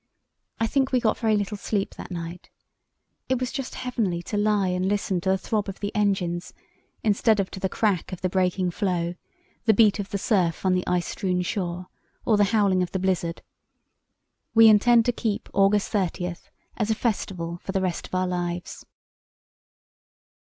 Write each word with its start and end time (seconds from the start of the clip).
I 0.59 0.65
think 0.65 0.91
we 0.91 0.99
got 0.99 1.19
very 1.19 1.37
little 1.37 1.57
sleep 1.57 1.93
that 1.93 2.09
night. 2.09 2.49
It 3.29 3.39
was 3.39 3.51
just 3.51 3.75
heavenly 3.75 4.23
to 4.23 4.35
lie 4.35 4.69
and 4.69 4.87
listen 4.87 5.21
to 5.21 5.29
the 5.29 5.37
throb 5.37 5.69
of 5.69 5.79
the 5.79 5.95
engines, 5.95 6.55
instead 7.03 7.39
of 7.39 7.51
to 7.51 7.59
the 7.59 7.69
crack 7.69 8.11
of 8.11 8.21
the 8.21 8.27
breaking 8.27 8.71
floe, 8.71 9.13
the 9.65 9.75
beat 9.75 9.99
of 9.99 10.09
the 10.09 10.17
surf 10.17 10.65
on 10.65 10.73
the 10.73 10.87
ice 10.87 11.05
strewn 11.05 11.43
shore, 11.43 11.85
or 12.25 12.35
the 12.35 12.45
howling 12.45 12.81
of 12.81 12.93
the 12.93 12.97
blizzard. 12.97 13.43
"We 14.55 14.69
intend 14.69 15.05
to 15.05 15.11
keep 15.11 15.49
August 15.53 15.89
30 15.91 16.33
as 16.77 16.89
a 16.89 16.95
festival 16.95 17.59
for 17.61 17.71
the 17.71 17.79
rest 17.81 18.07
of 18.07 18.15
our 18.15 18.27
lives." 18.27 18.83